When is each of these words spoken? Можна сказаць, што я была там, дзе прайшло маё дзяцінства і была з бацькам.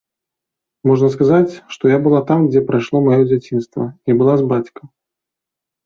Можна 0.89 1.07
сказаць, 1.15 1.51
што 1.75 1.83
я 1.95 2.01
была 2.09 2.23
там, 2.31 2.39
дзе 2.49 2.65
прайшло 2.73 2.97
маё 3.11 3.23
дзяцінства 3.31 3.83
і 3.91 4.11
была 4.23 4.33
з 4.45 4.53
бацькам. 4.55 4.85